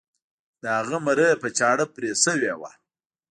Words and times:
د 0.61 0.63
هغه 0.77 0.97
مرۍ 1.05 1.31
په 1.41 1.47
چاړه 1.57 1.85
پرې 1.93 2.11
شوې 2.23 2.53
وه. 2.59 2.71